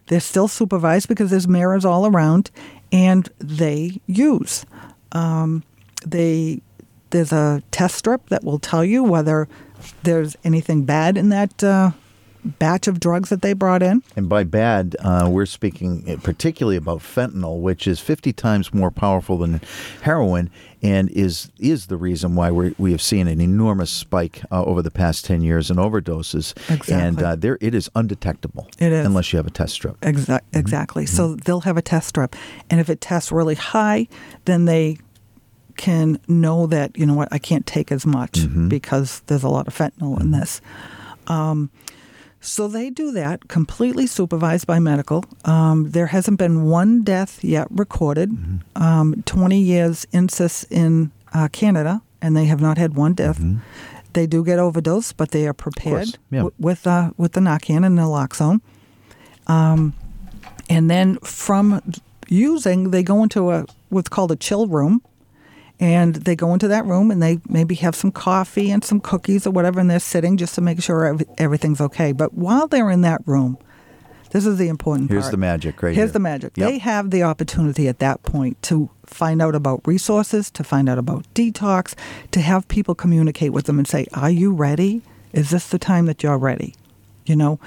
[0.07, 2.51] They're still supervised because there's mirrors all around,
[2.91, 4.65] and they use.
[5.13, 5.65] Um,
[6.07, 6.63] they
[7.11, 9.49] there's a test strip that will tell you whether
[10.03, 11.91] there's anything bad in that uh,
[12.45, 14.03] batch of drugs that they brought in.
[14.17, 19.39] And by bad, uh, we're speaking particularly about fentanyl, which is 50 times more powerful
[19.39, 19.61] than
[20.03, 20.51] heroin,
[20.83, 24.83] and is is the reason why we we have seen an enormous spike uh, over
[24.83, 26.53] the past 10 years in overdoses.
[26.71, 26.95] Exactly.
[26.95, 28.69] And uh, there, it is undetectable.
[28.79, 29.05] It is.
[29.07, 30.01] unless you have a test strip.
[30.01, 31.07] Exa- exactly.
[31.07, 32.37] So they'll have a test strip,
[32.71, 34.09] and if it tests really high,
[34.45, 34.99] then they
[35.77, 39.69] can know that you know what I can't take as much because there's a lot
[39.69, 40.61] of fentanyl in this.
[41.29, 41.71] Um,
[42.41, 45.25] so they do that completely supervised by medical.
[45.45, 48.31] Um, there hasn't been one death yet recorded.
[48.77, 53.41] Um, Twenty years insists in uh, Canada, and they have not had one death.
[54.13, 56.39] They do get overdose, but they are prepared yeah.
[56.39, 58.61] w- with uh, with the Narcan and naloxone.
[59.47, 59.95] Um,
[60.71, 61.81] and then from
[62.29, 65.03] using, they go into a what's called a chill room,
[65.81, 69.47] and they go into that room and they maybe have some coffee and some cookies
[69.47, 72.13] or whatever, and they're sitting just to make sure everything's okay.
[72.13, 73.59] But while they're in that room,
[74.31, 75.31] this is the important Here's part.
[75.31, 76.13] the magic right Here's here.
[76.13, 76.57] the magic.
[76.57, 76.69] Yep.
[76.69, 80.99] They have the opportunity at that point to find out about resources, to find out
[80.99, 81.95] about detox,
[82.33, 85.03] to have people communicate with them and say, "Are you ready?
[85.33, 86.75] Is this the time that you're ready?"
[87.25, 87.59] You know.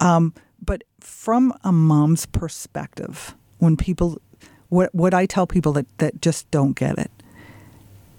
[0.00, 4.20] Um, but from a mom's perspective, when people,
[4.68, 7.10] what what I tell people that that just don't get it,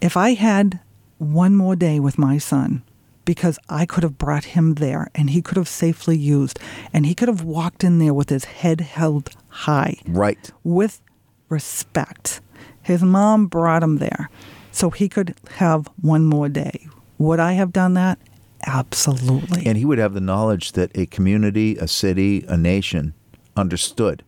[0.03, 0.79] if I had
[1.17, 2.83] one more day with my son,
[3.25, 6.59] because I could have brought him there and he could have safely used,
[6.91, 10.51] and he could have walked in there with his head held high, Right.
[10.63, 10.99] with
[11.47, 12.41] respect.
[12.81, 14.29] His mom brought him there
[14.71, 16.87] so he could have one more day.
[17.17, 18.19] Would I have done that?
[18.65, 19.65] Absolutely.
[19.65, 23.13] And he would have the knowledge that a community, a city, a nation
[23.55, 24.23] understood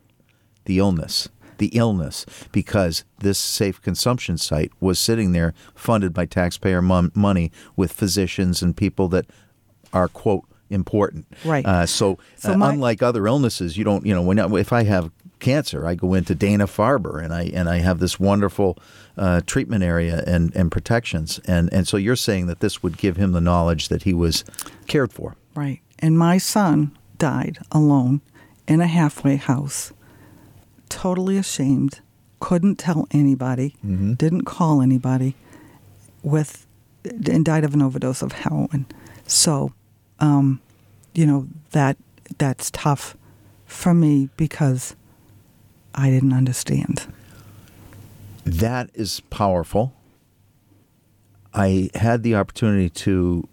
[0.65, 6.81] the illness, the illness, because this safe consumption site was sitting there funded by taxpayer
[6.81, 9.25] mon- money with physicians and people that
[9.93, 11.25] are, quote, important.
[11.45, 11.65] Right.
[11.65, 14.83] Uh, so, So uh, my- unlike other illnesses, you don't, you know, when if I
[14.83, 18.77] have cancer, I go into Dana Farber and I and I have this wonderful
[19.17, 21.39] uh, treatment area and, and protections.
[21.45, 24.43] And and so you're saying that this would give him the knowledge that he was
[24.87, 25.35] cared for.
[25.53, 25.81] Right.
[25.99, 28.21] And my son died alone
[28.67, 29.93] in a halfway house,
[30.95, 31.99] totally ashamed,
[32.39, 33.75] couldn't tell anybody,
[34.15, 35.36] didn't call anybody,
[36.23, 36.65] with
[37.03, 38.86] and died of an overdose of heroin.
[39.27, 39.73] So,
[40.19, 40.62] um,
[41.13, 41.97] you know that
[42.38, 43.17] that's tough
[43.65, 44.95] for me because
[45.93, 47.05] I didn't understand.
[48.45, 49.93] That is powerful.
[51.53, 53.49] I had the opportunity to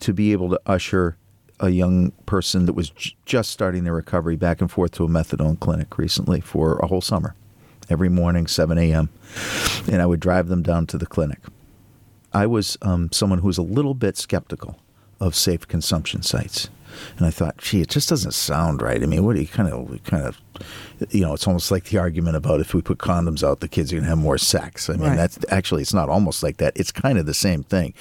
[0.00, 1.17] to be able to usher
[1.60, 5.08] a young person that was j- just starting their recovery back and forth to a
[5.08, 7.34] methadone clinic recently for a whole summer,
[7.88, 9.08] every morning, 7 a.m.
[9.90, 11.40] And I would drive them down to the clinic.
[12.32, 14.78] I was um, someone who was a little bit skeptical
[15.20, 16.68] of safe consumption sites.
[17.16, 19.02] And I thought, gee, it just doesn't sound right.
[19.02, 20.38] I mean, what do you kind of, kind of,
[21.10, 23.92] you know, it's almost like the argument about if we put condoms out, the kids
[23.92, 24.88] are going to have more sex.
[24.90, 25.16] I mean, Right.
[25.16, 26.72] that's actually, it's not almost like that.
[26.76, 27.94] It's kind of the same thing.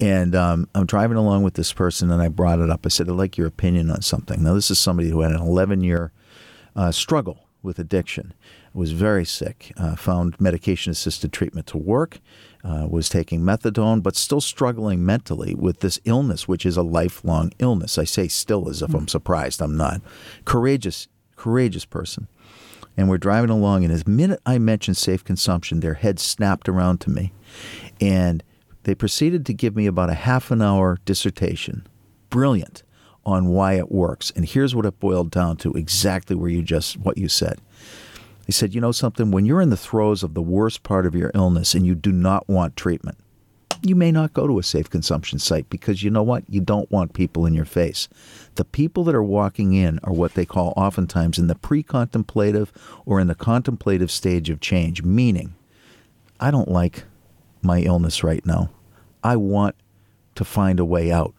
[0.00, 2.84] And um, I'm driving along with this person, and I brought it up.
[2.84, 4.42] I said, I'd like your opinion on something.
[4.42, 6.12] Now, this is somebody who had an 11 year
[6.76, 8.34] uh, struggle with addiction,
[8.74, 12.18] was very sick, uh, found medication assisted treatment to work,
[12.64, 17.52] uh, was taking methadone, but still struggling mentally with this illness, which is a lifelong
[17.58, 17.98] illness.
[17.98, 19.60] I say still as if I'm surprised.
[19.60, 20.00] I'm not.
[20.44, 22.26] Courageous, courageous person.
[22.96, 27.00] And we're driving along, and as minute I mentioned safe consumption, their heads snapped around
[27.02, 27.32] to me.
[28.00, 28.42] And
[28.84, 31.86] they proceeded to give me about a half an hour dissertation.
[32.30, 32.82] Brilliant
[33.26, 34.30] on why it works.
[34.36, 37.58] And here's what it boiled down to exactly where you just what you said.
[38.46, 41.14] They said, you know something, when you're in the throes of the worst part of
[41.14, 43.16] your illness and you do not want treatment,
[43.82, 46.44] you may not go to a safe consumption site because you know what?
[46.48, 48.08] You don't want people in your face.
[48.54, 52.72] The people that are walking in are what they call oftentimes in the pre contemplative
[53.04, 55.54] or in the contemplative stage of change, meaning,
[56.40, 57.04] I don't like
[57.62, 58.70] my illness right now.
[59.22, 59.74] I want
[60.34, 61.34] to find a way out.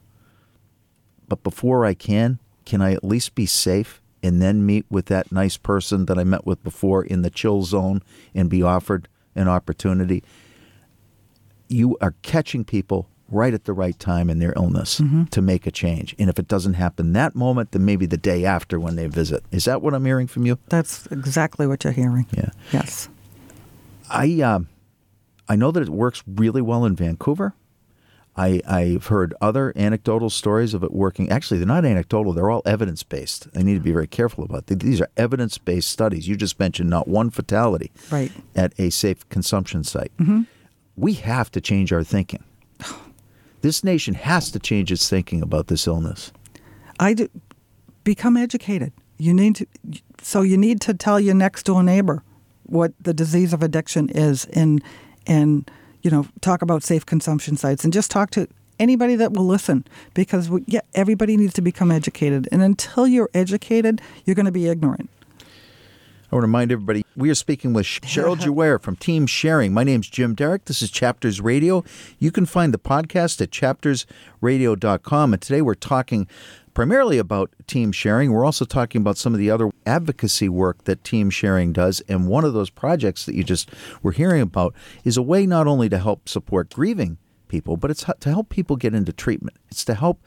[1.27, 5.31] But before I can, can I at least be safe and then meet with that
[5.31, 8.01] nice person that I met with before in the chill zone
[8.33, 10.23] and be offered an opportunity?
[11.67, 15.71] You are catching people right at the right time in their illness to make a
[15.71, 16.15] change.
[16.19, 19.43] And if it doesn't happen that moment, then maybe the day after when they visit.
[19.51, 20.59] Is that what I'm hearing from you?
[20.69, 22.27] That's exactly what you're hearing.
[22.31, 22.49] Yeah.
[22.71, 23.09] Yes.
[24.09, 24.69] I um,
[25.47, 27.53] I know that it works really well in Vancouver.
[28.37, 31.29] I, I've heard other anecdotal stories of it working.
[31.29, 33.47] Actually, they're not anecdotal; they're all evidence based.
[33.55, 34.81] I need to be very careful about that.
[34.81, 36.27] These are evidence based studies.
[36.27, 38.31] You just mentioned not one fatality Right.
[38.55, 40.11] at a safe consumption site.
[40.17, 40.41] Mm-hmm.
[40.97, 42.43] We have to change our thinking.
[43.61, 46.31] This nation has to change its thinking about this illness.
[46.99, 47.27] I do,
[48.03, 48.93] become educated.
[49.17, 49.65] You need to,
[50.21, 52.21] so you need to tell your next door neighbor
[52.67, 54.83] what the disease of addiction is, and
[55.25, 55.71] and
[56.05, 58.47] you know talk about safe consumption sites, and just talk to
[58.79, 63.29] anybody that will listen because we, yeah, everybody needs to become educated, and until you're
[63.33, 65.09] educated, you're going to be ignorant.
[66.31, 69.73] I want to remind everybody we are speaking with Cheryl Juaire from Team Sharing.
[69.73, 70.65] My name's Jim Derick.
[70.65, 71.83] This is Chapters Radio.
[72.19, 75.33] You can find the podcast at chaptersradio.com.
[75.33, 76.27] And today we're talking
[76.75, 78.31] primarily about Team Sharing.
[78.31, 82.01] We're also talking about some of the other advocacy work that Team Sharing does.
[82.07, 83.71] And one of those projects that you just
[84.03, 88.05] were hearing about is a way not only to help support grieving people, but it's
[88.19, 89.57] to help people get into treatment.
[89.71, 90.21] It's to help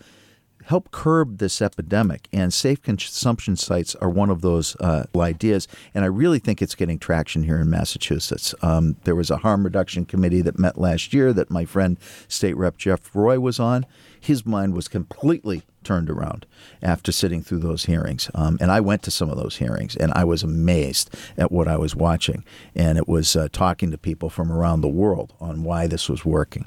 [0.68, 2.28] help curb this epidemic.
[2.30, 5.66] And safe consumption sites are one of those uh, ideas.
[5.94, 8.54] And I really think it's getting traction here in Massachusetts.
[8.60, 11.96] Um, there was a harm reduction committee that met last year that my friend
[12.28, 13.86] State Rep Jeff Roy was on.
[14.20, 16.44] His mind was completely turned around
[16.82, 18.30] after sitting through those hearings.
[18.34, 21.66] Um, and I went to some of those hearings and I was amazed at what
[21.66, 22.44] I was watching.
[22.74, 26.26] And it was uh, talking to people from around the world on why this was
[26.26, 26.66] working.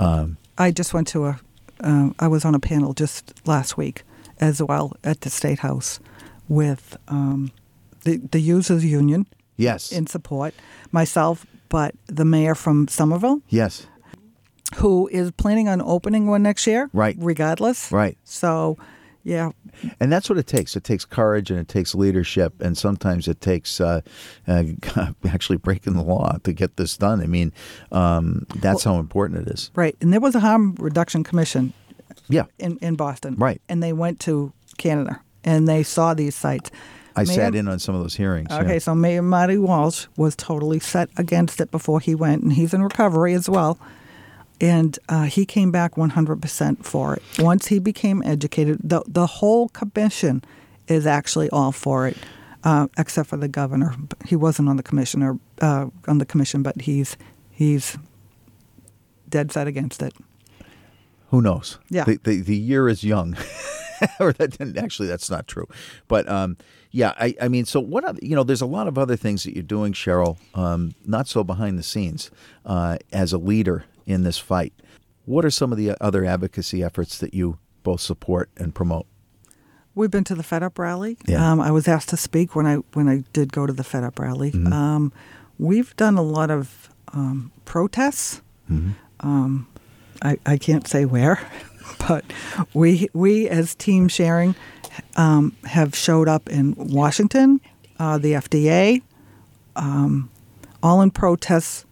[0.00, 1.38] Um, I just went to a,
[1.80, 4.02] uh, I was on a panel just last week
[4.40, 6.00] as well at the State House
[6.48, 7.52] with um,
[8.04, 9.92] the, the Users Union yes.
[9.92, 10.54] in support,
[10.92, 13.86] myself, but the mayor from Somerville, yes.
[14.76, 16.90] who is planning on opening one next year.
[16.92, 17.16] Right.
[17.18, 17.90] Regardless.
[17.90, 18.16] Right.
[18.24, 18.76] So,
[19.26, 19.50] yeah,
[19.98, 20.76] And that's what it takes.
[20.76, 24.02] It takes courage and it takes leadership, and sometimes it takes uh,
[24.46, 24.62] uh,
[25.28, 27.20] actually breaking the law to get this done.
[27.20, 27.52] I mean,
[27.90, 29.70] um, that's how important it is.
[29.74, 29.96] right.
[30.00, 31.72] And there was a harm reduction commission
[32.28, 33.34] Yeah, in, in Boston.
[33.36, 33.60] Right.
[33.68, 36.70] And they went to Canada and they saw these sites.
[37.16, 38.48] I Mayor- sat in on some of those hearings.
[38.50, 38.60] yeah.
[38.60, 42.72] Okay, so Mayor Marty Walsh was totally set against it before he went, and he's
[42.74, 43.76] in recovery as well.
[44.60, 47.22] And uh, he came back 100% for it.
[47.38, 50.42] Once he became educated, the, the whole commission
[50.88, 52.16] is actually all for it,
[52.64, 53.94] uh, except for the governor.
[54.24, 57.16] He wasn't on the commissioner uh, on the commission, but he's
[57.50, 57.98] he's
[59.28, 60.14] dead set against it.
[61.30, 61.78] Who knows?
[61.90, 62.04] Yeah.
[62.04, 63.36] The, the, the year is young.
[64.20, 65.66] or that didn't, actually, that's not true.
[66.08, 66.56] But um,
[66.90, 69.44] yeah, I, I mean, so what, other, you know, there's a lot of other things
[69.44, 72.30] that you're doing, Cheryl, um, not so behind the scenes
[72.64, 74.72] uh, as a leader in this fight.
[75.24, 79.06] What are some of the other advocacy efforts that you both support and promote?
[79.94, 81.16] We've been to the Fed Up rally.
[81.26, 81.50] Yeah.
[81.50, 84.04] Um, I was asked to speak when I when I did go to the Fed
[84.04, 84.52] Up rally.
[84.52, 84.72] Mm-hmm.
[84.72, 85.12] Um,
[85.58, 88.42] we've done a lot of um, protests.
[88.70, 88.90] Mm-hmm.
[89.20, 89.66] Um,
[90.22, 91.40] I, I can't say where,
[92.06, 92.24] but
[92.74, 94.54] we we as Team Sharing
[95.16, 97.60] um, have showed up in Washington,
[97.98, 99.00] uh, the FDA,
[99.76, 100.28] um,
[100.82, 101.85] all in protests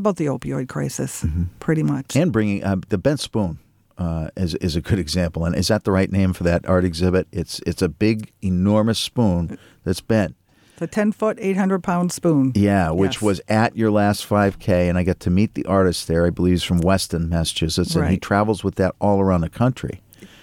[0.00, 1.24] about the opioid crisis,
[1.60, 2.08] pretty much.
[2.08, 2.22] Mm-hmm.
[2.22, 3.58] And bringing uh, the bent spoon
[3.98, 5.44] uh, is is a good example.
[5.44, 7.28] And is that the right name for that art exhibit?
[7.32, 10.34] It's it's a big, enormous spoon that's bent.
[10.78, 12.52] the ten foot, eight hundred pound spoon.
[12.54, 13.22] Yeah, which Yes.
[13.22, 16.26] was at your last 5K, and I got to meet the artist there.
[16.26, 20.00] I believe he's from Weston, Massachusetts, and he travels with that all around the country.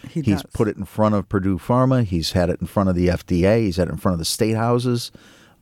[0.09, 0.51] He he's does.
[0.53, 2.03] put it in front of Purdue Pharma.
[2.03, 3.61] He's had it in front of the FDA.
[3.65, 5.11] He's had it in front of the state houses.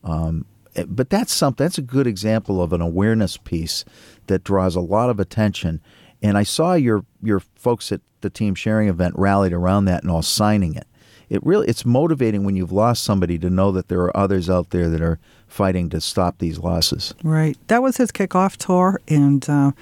[0.04, 0.44] Um,
[0.86, 1.64] but that's something.
[1.64, 3.84] That's a good example of an awareness piece
[4.26, 5.80] that draws a lot of attention.
[6.22, 10.10] And I saw your your folks at the team sharing event rallied around that and
[10.10, 10.86] all signing it.
[11.28, 14.70] It really it's motivating when you've lost somebody to know that there are others out
[14.70, 17.14] there that are fighting to stop these losses.
[17.22, 17.56] Right.
[17.68, 19.72] That was his kickoff tour, and uh,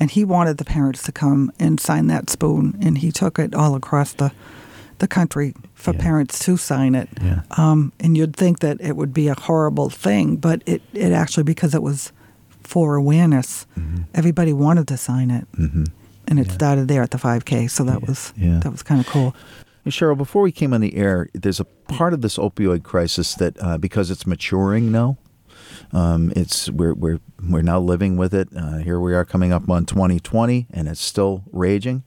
[0.00, 3.54] and he wanted the parents to come and sign that spoon, and he took it
[3.54, 4.32] all across the
[5.04, 6.00] the country for Yeah.
[6.08, 7.08] parents to sign it.
[7.22, 7.40] Yeah.
[7.62, 11.44] Um, and you'd think that it would be a horrible thing, but it, it actually,
[11.44, 12.12] because it was
[12.62, 13.66] for awareness,
[14.14, 15.44] everybody wanted to sign it.
[15.58, 15.84] Mm-hmm.
[16.28, 16.52] And it Yeah.
[16.54, 19.34] started there at the 5K, so that was that was kind of cool.
[19.84, 21.66] And Cheryl, before we came on the air, there's a
[21.98, 25.18] part of this opioid crisis that uh, because it's maturing now,
[25.92, 28.48] um, it's we're we're we're now living with it.
[28.56, 32.02] Uh, here we are coming up on 2020, and it's still raging.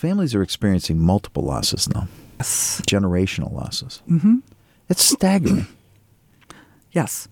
[0.00, 2.08] Families are experiencing multiple losses now,
[2.38, 2.80] Yes.
[2.86, 4.02] generational losses.
[4.08, 4.36] Mm hmm
[4.88, 5.66] It's staggering.
[6.92, 7.28] Yes.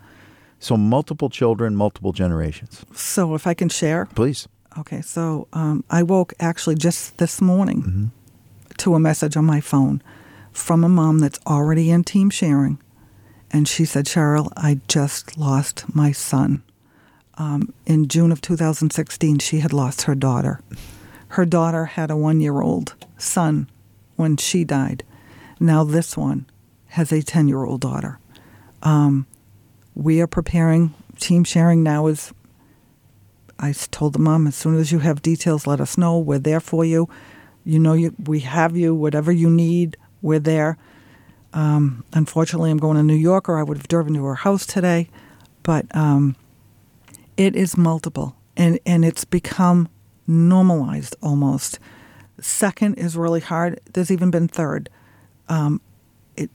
[0.60, 2.84] so multiple children, multiple generations.
[2.94, 4.48] So if I can share, Please.
[4.78, 5.00] okay.
[5.02, 8.06] So um, I woke actually just this morning Mm-hmm.
[8.76, 10.00] to a message on my phone
[10.52, 12.78] from a mom that's already in team sharing,
[13.50, 16.62] and she said, "Cheryl, I just lost my son."
[17.38, 20.60] Um, in June of 2016, she had lost her daughter.
[21.28, 23.68] Her daughter had a one-year-old son
[24.16, 25.04] when she died.
[25.60, 26.46] Now this one
[26.88, 28.18] has a 10-year-old daughter.
[28.82, 29.26] Um,
[29.94, 30.94] we are preparing.
[31.18, 32.32] Team sharing now is
[33.58, 36.18] I told the mom as soon as you have details, let us know.
[36.18, 37.08] We're there for you.
[37.64, 38.94] You know, you we have you.
[38.94, 40.78] Whatever you need, we're there.
[41.52, 44.64] Um, unfortunately, I'm going to New York, or I would have driven to her house
[44.64, 45.10] today.
[45.64, 46.36] But um,
[47.36, 49.88] it is multiple, and and it's become
[50.28, 51.78] normalized almost.
[52.40, 53.80] Second is really hard.
[53.92, 54.88] There's even been third.
[55.48, 55.80] Um,
[56.36, 56.50] it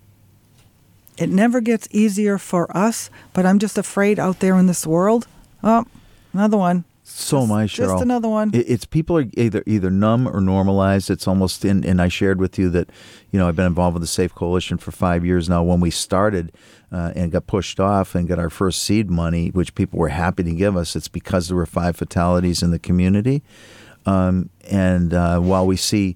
[1.17, 5.27] it never gets easier for us, but I'm just afraid out there in this world.
[5.63, 5.85] Oh,
[6.31, 6.85] another one.
[7.05, 8.51] So Just- am I, just another one.
[8.53, 11.09] It, it's people are either either numb or normalized.
[11.09, 11.83] It's almost in.
[11.83, 12.89] And I shared with you that,
[13.29, 15.63] you know, I've been involved with the Safe Coalition for five years now.
[15.63, 16.53] When we started
[16.93, 20.43] uh, and got pushed off and got our first seed money, which people were happy
[20.43, 23.41] to give us, it's because there were five fatalities in the community.
[24.05, 26.15] Um, and uh, while we see,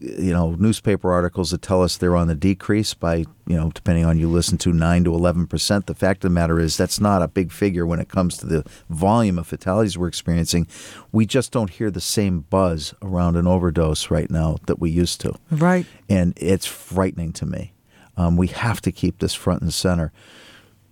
[0.00, 4.04] you know, newspaper articles that tell us they're on the decrease by, you know, depending
[4.04, 7.00] on you listen to nine to eleven percent, the fact of the matter is that's
[7.00, 10.66] not a big figure when it comes to the volume of fatalities we're experiencing.
[11.10, 15.22] We just don't hear the same buzz around an overdose right now that we used
[15.22, 15.86] to, Right.
[16.06, 17.72] and it's frightening to me.
[18.18, 20.12] Um, we have to keep this front and center.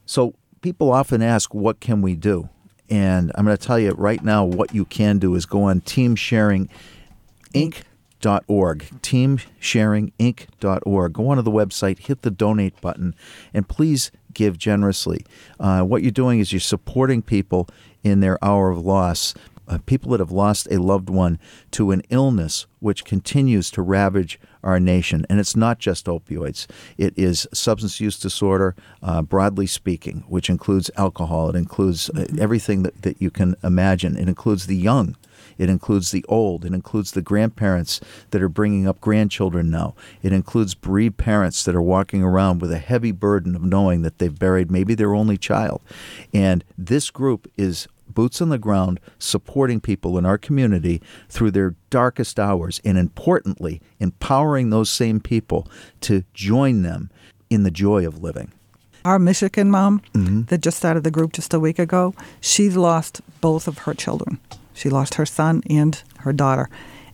[0.07, 2.49] So people often ask, what can we do?
[2.89, 5.81] And I'm going to tell you right now what you can do is go on
[5.81, 6.69] teamsharinginc.org,
[8.23, 11.12] teamsharinginc.org.
[11.12, 13.17] Go onto the website, hit the donate button,
[13.53, 15.27] and please give generously.
[15.59, 17.69] Uh, what you're doing is you're supporting people
[18.05, 19.35] in their hour of loss.
[19.68, 21.38] Uh, people that have lost a loved one
[21.72, 25.26] to an illness which continues to ravage our nation.
[25.29, 26.66] And it's not just opioids,
[26.98, 32.83] it is substance use disorder, uh, broadly speaking, which includes alcohol, it includes uh, everything
[32.83, 35.16] that, that you can imagine, it includes the young.
[35.59, 36.64] It includes the old.
[36.64, 38.00] It includes the grandparents
[38.31, 39.94] that are bringing up grandchildren now.
[40.22, 44.18] It includes bereaved parents that are walking around with a heavy burden of knowing that
[44.18, 45.81] they've buried maybe their only child.
[46.35, 51.75] And this group is boots on the ground supporting people in our community through their
[51.90, 55.69] darkest hours and importantly empowering those same people
[56.01, 57.11] to join them
[57.51, 58.51] in the joy of living
[59.05, 60.42] Our Michigan mom Mm-hmm.
[60.45, 64.38] that just started the group just a week ago, she lost both of her children.
[64.75, 66.69] She lost her son and her daughter.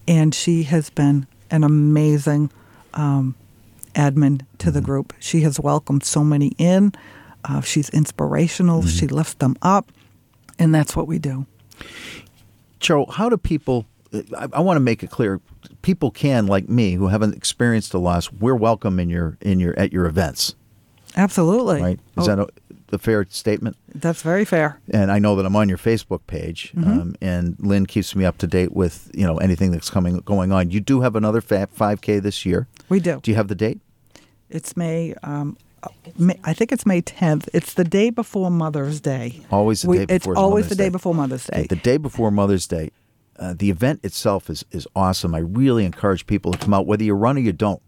[0.09, 2.51] And she has been an amazing
[2.95, 3.35] um,
[3.95, 4.71] admin to Mm-hmm.
[4.75, 5.13] the group.
[5.21, 6.93] She has welcomed so many in.
[7.45, 8.81] Uh, she's inspirational.
[8.81, 8.89] Mm-hmm.
[8.99, 9.93] She lifts them up.
[10.59, 11.47] And that's what we do.
[12.81, 13.87] Cheryl, how do people?
[14.37, 15.41] I, I want to make it clear.
[15.83, 19.79] People can, like me, who haven't experienced a loss, we're welcome in your in your
[19.79, 20.55] at your events,
[21.17, 21.81] Absolutely.
[21.81, 22.01] right?
[22.19, 22.49] Is Oh, that a,
[22.95, 23.77] a fair statement?
[23.95, 24.81] that's very fair.
[24.91, 26.91] And I know that I'm on your Facebook page, Mm-hmm.
[27.01, 30.53] um, and Lynn keeps me up to date with you know anything that's coming going
[30.53, 30.71] on.
[30.71, 32.69] You do have another fa- 5K this year.
[32.89, 33.21] We do.
[33.23, 33.81] Do you have the date?
[34.51, 35.15] It's May.
[35.23, 35.59] Um, May
[36.45, 37.49] I think it's May 10th.
[37.53, 39.41] It's the day before Mother's Day.
[39.51, 40.91] Always the We- day It's before always Mother's the day Day.
[40.91, 41.67] before Mother's Day.
[41.69, 42.91] The day before Mother's Day.
[43.39, 45.35] Uh, the event itself is, is awesome.
[45.35, 47.81] I really encourage people to come out, whether you run or you don't,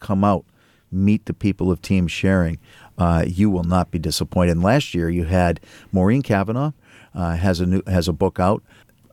[0.00, 0.44] come out,
[0.90, 2.58] meet the people of Team Sharing.
[2.96, 4.52] Uh, you will not be disappointed.
[4.52, 6.70] And last year you had Maureen Cavanagh
[7.14, 8.62] uh, has a new has a book out.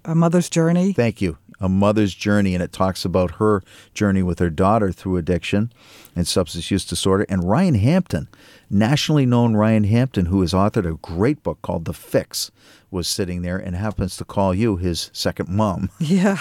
[0.05, 0.93] A Mother's Journey.
[0.93, 1.37] Thank you.
[1.59, 3.61] A mother's journey, and it talks about her
[3.93, 5.71] journey with her daughter through addiction
[6.15, 7.25] and substance use disorder.
[7.27, 8.27] And Ryan Hampton,
[8.69, 12.51] nationally known Ryan Hampton, who has authored a great book called The Fix,
[12.91, 15.89] was sitting there and happens to call you his second mom.
[15.99, 16.37] Yeah.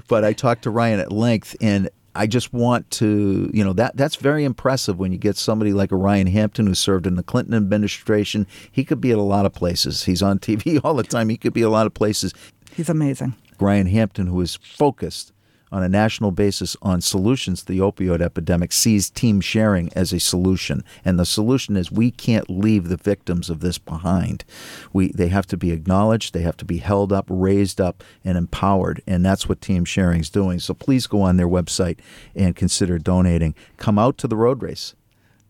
[0.08, 3.96] but I talked to Ryan at length, and I just want to, you know, that
[3.96, 7.22] that's very impressive when you get somebody like a Ryan Hampton who served in the
[7.22, 8.46] Clinton administration.
[8.70, 10.04] He could be at a lot of places.
[10.04, 11.28] He's on TV all the time.
[11.28, 12.34] He could be a lot of places.
[12.76, 13.34] He's amazing.
[13.60, 15.32] Ryan Hampton, who is focused
[15.72, 20.20] on a national basis on solutions to the opioid epidemic sees team sharing as a
[20.20, 20.84] solution.
[21.02, 24.44] And the solution is we can't leave the victims of this behind.
[24.92, 28.36] We they have to be acknowledged, they have to be held up, raised up, and
[28.36, 29.02] empowered.
[29.06, 30.58] And that's what team sharing is doing.
[30.58, 31.98] So please go on their website
[32.34, 33.54] and consider donating.
[33.78, 34.94] Come out to the road race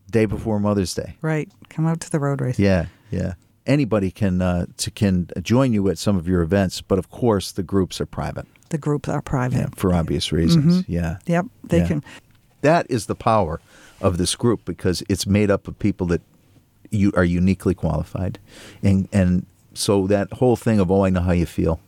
[0.09, 1.17] day before Mother's Day.
[1.21, 1.51] Right.
[1.69, 2.57] Come out to the road race.
[2.57, 3.33] Yeah, yeah.
[3.65, 7.51] Anybody can uh, to, can join you at some of your events, but of course
[7.51, 8.45] the groups are private.
[8.69, 9.57] The groups are private.
[9.57, 10.83] Yeah, for obvious reasons.
[10.87, 11.17] Yeah.
[11.27, 11.45] Yep.
[11.63, 11.87] They Yeah.
[11.87, 12.03] can.
[12.61, 13.61] That is the power
[14.01, 16.21] of this group because it's made up of people that
[16.89, 18.39] you are uniquely qualified,
[18.81, 21.79] and and so that whole thing of oh I know how you feel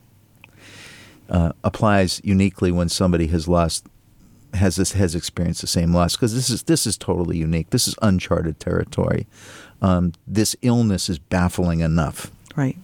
[1.30, 3.86] uh, applies uniquely when somebody has lost
[4.54, 7.70] has this has experienced the same loss because this is this is totally unique.
[7.72, 9.28] This is uncharted territory.
[9.82, 12.32] Um, this illness is baffling enough.
[12.56, 12.78] Right.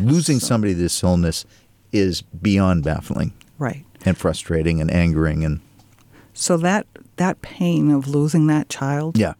[0.00, 1.44] Losing somebody to this illness
[1.92, 3.84] is beyond baffling Right.
[4.04, 5.60] and frustrating and angering and
[6.34, 6.86] So that
[7.16, 9.16] that pain of losing that child.
[9.18, 9.34] yeah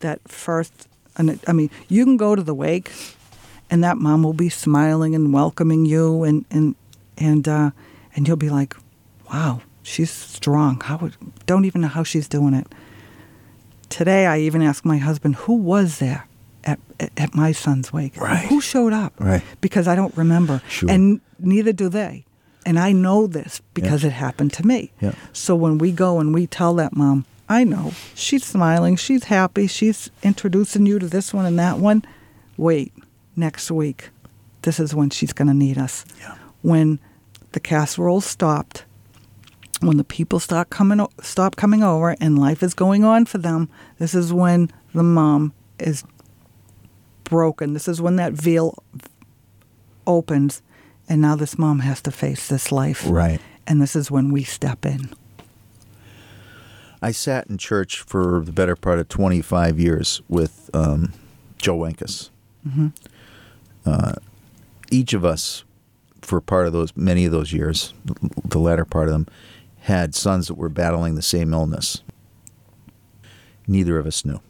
[0.00, 2.90] That first, I mean, you can go to the wake,
[3.70, 6.74] and that mom will be smiling and welcoming you, and and
[7.16, 7.70] and uh,
[8.16, 8.74] and you'll be like,
[9.32, 10.80] "Wow, she's strong.
[10.82, 11.14] How would,
[11.46, 12.66] don't even know how she's doing it."
[13.92, 16.26] Today, I even asked my husband, "Who was there
[16.64, 18.16] at at, at my son's wake?
[18.20, 18.46] Right.
[18.48, 19.42] Who showed up?" Right.
[19.60, 20.90] Because I don't remember, Sure.
[20.90, 22.24] and neither do they.
[22.64, 24.08] And I know this because Yeah.
[24.10, 24.92] it happened to me.
[25.00, 25.12] Yeah.
[25.32, 29.66] So when we go and we tell that mom, I know she's smiling, she's happy,
[29.66, 32.02] she's introducing you to this one and that one.
[32.56, 32.92] Wait,
[33.36, 34.10] next week,
[34.62, 36.04] this is when she's going to need us.
[36.20, 36.34] Yeah.
[36.62, 36.98] When
[37.50, 38.84] the casserole stopped,
[39.82, 43.38] when the people start coming, o- stop coming over, and life is going on for
[43.38, 43.68] them.
[43.98, 46.04] This is when the mom is
[47.24, 47.72] broken.
[47.72, 48.82] This is when that veil
[50.06, 50.62] opens,
[51.08, 53.04] and now this mom has to face this life.
[53.06, 53.40] right.
[53.66, 55.08] And this is when we step in.
[57.00, 61.12] I sat in church for the better part of 25 years with um,
[61.58, 62.30] Joe Wencus.
[63.86, 64.12] Uh,
[64.90, 65.64] each of us,
[66.22, 67.94] for part of those, many of those years,
[68.44, 69.26] the latter part of them,
[69.82, 72.02] had sons that were battling the same illness.
[73.66, 74.40] Neither of us knew.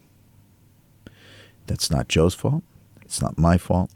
[1.66, 2.62] That's not Joe's fault.
[3.02, 3.90] It's not my fault.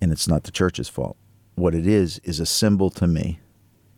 [0.00, 1.16] And it's not the church's fault.
[1.54, 3.38] What it is, is a symbol to me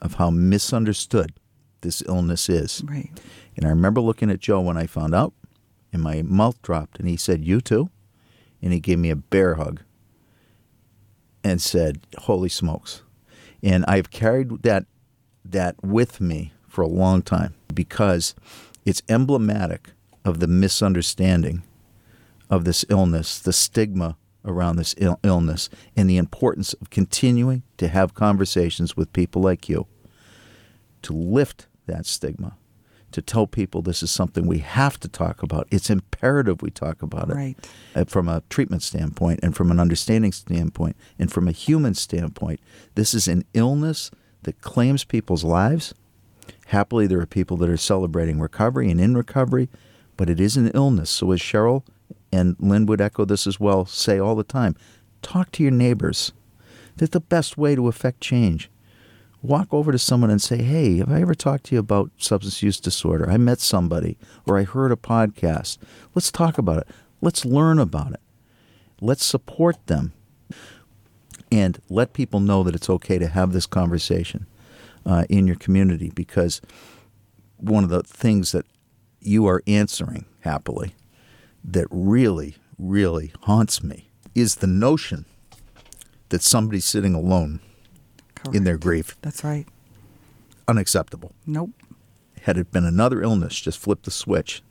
[0.01, 1.33] of how misunderstood
[1.81, 2.83] this illness is.
[2.85, 3.11] Right.
[3.57, 5.33] And I remember looking at Joe when I found out,
[5.93, 7.89] and my mouth dropped, and he said, You too?
[8.61, 9.81] And he gave me a bear hug
[11.45, 13.03] and said, Holy smokes.
[13.63, 14.87] And I've carried that
[15.45, 18.35] that with me for a long time because
[18.85, 19.91] it's emblematic
[20.25, 21.63] of the misunderstanding
[22.51, 27.89] of this illness, the stigma around this Ill- illness, and the importance of continuing to
[27.89, 29.87] have conversations with people like you
[31.03, 32.57] to lift that stigma,
[33.13, 35.67] to tell people this is something we have to talk about.
[35.71, 37.57] It's imperative we talk about it Right.
[37.95, 42.61] uh, from a treatment standpoint and from an understanding standpoint and from a human standpoint.
[42.95, 44.11] This is an illness
[44.43, 45.95] that claims people's lives.
[46.67, 49.69] Happily, there are people that are celebrating recovery and in recovery,
[50.17, 51.11] but it is an illness.
[51.11, 51.85] So, as Cheryl
[52.33, 54.77] and Lynn would echo this as well, say all the time
[55.21, 56.33] talk to your neighbors.
[56.97, 58.71] That's the best way to affect change.
[59.41, 62.63] Walk over to someone and say, Hey, have I ever talked to you about substance
[62.63, 63.31] use disorder?
[63.31, 65.79] I met somebody or I heard a podcast.
[66.15, 66.89] Let's talk about it.
[67.21, 68.21] Let's learn about it.
[69.01, 70.13] Let's support them
[71.53, 74.47] and let people know that it's okay to have this conversation
[75.05, 76.63] uh, in your community because
[77.59, 78.65] one of the things that
[79.21, 80.95] you are answering happily
[81.63, 85.27] that really, really haunts me is the notion
[86.31, 87.61] that somebody's sitting alone
[88.53, 89.17] in their grief.
[89.21, 89.67] That's right.
[90.67, 91.35] Unacceptable.
[91.47, 91.71] Nope.
[92.41, 94.63] Had it been another illness, just flip the switch.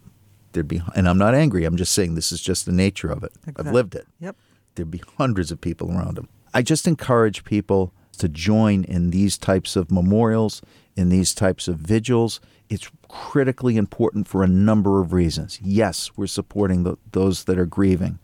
[0.53, 1.63] There'd be, and I'm not angry.
[1.63, 3.31] I'm just saying this is just the nature of it.
[3.55, 4.07] I've lived it.
[4.19, 4.35] Yep.
[4.73, 6.27] There'd be hundreds of people around them.
[6.53, 10.61] I just encourage people to join in these types of memorials,
[10.95, 12.39] in these types of vigils.
[12.69, 15.59] It's critically important for a number of reasons.
[15.61, 18.19] Yes, we're supporting the, those that are grieving.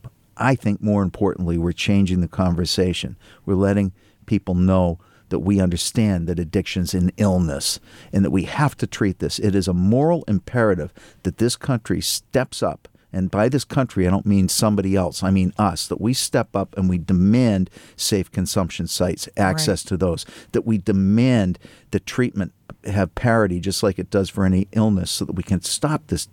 [0.00, 3.16] But I think more importantly, we're changing the conversation.
[3.44, 3.92] We're letting
[4.26, 7.80] people know that we understand that addiction's an illness
[8.12, 9.38] and that we have to treat this.
[9.38, 12.86] It is a moral imperative that this country steps up.
[13.12, 15.22] And by this country, I don't mean somebody else.
[15.22, 19.96] I mean us, that we step up and we demand safe consumption sites, access to
[19.98, 21.58] those, that we demand
[21.90, 22.52] that treatment
[22.84, 26.28] have parity just like it does for any illness so that we can stop this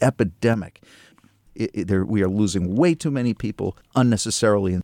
[0.00, 0.80] epidemic.
[1.54, 4.80] It, it- there, we are losing way too many people unnecessarily.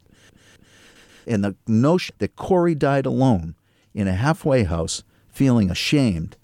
[1.27, 3.57] And the notion that Corey died alone
[3.95, 6.37] in a halfway house feeling ashamed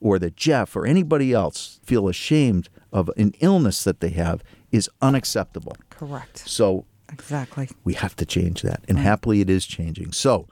[0.00, 4.88] or that Jeff or anybody else feel ashamed of an illness that they have is
[5.00, 5.76] unacceptable.
[5.90, 6.46] Correct.
[6.48, 7.68] So Exactly.
[7.84, 8.82] we have to change that.
[8.88, 10.12] And happily it is changing.
[10.12, 10.48] So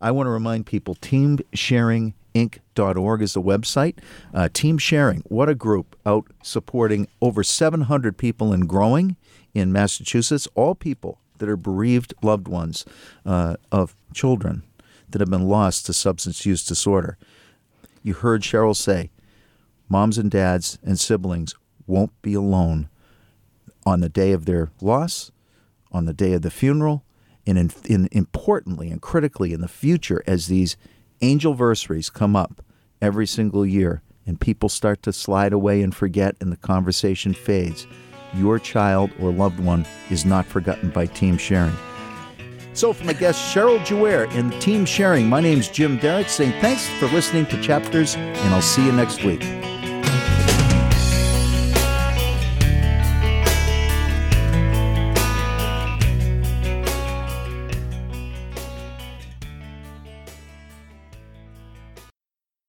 [0.00, 3.96] I want to remind people teamsharinginc.org is the website.
[4.32, 9.16] Uh, Team Sharing, what a group out supporting over 700 people and growing
[9.54, 12.84] in Massachusetts, all people that are bereaved loved ones
[13.26, 14.62] uh, of children
[15.08, 17.18] that have been lost to substance use disorder.
[18.02, 19.10] You heard Cheryl say,
[19.88, 21.54] moms and dads and siblings
[21.90, 22.88] won't be alone
[23.84, 25.30] on the day of their loss,
[25.92, 27.04] on the day of the funeral,
[27.46, 30.76] and in, in, importantly and critically in the future as these
[31.20, 32.62] angel versaries come up
[33.02, 37.86] every single year and people start to slide away and forget and the conversation fades.
[38.34, 41.74] Your child or loved one is not forgotten by team sharing.
[42.72, 46.88] So, from my guest Cheryl Juaire and Team Sharing, my name's Jim Derick saying thanks
[47.00, 49.42] for listening to Chapters, and I'll see you next week.